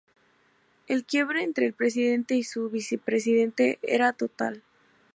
El 0.87 1.05
quiebre 1.05 1.43
entre 1.43 1.67
el 1.67 1.73
presidente 1.75 2.33
y 2.33 2.41
su 2.43 2.71
vicepresidente 2.71 3.77
era 3.83 4.13
total. 4.13 4.63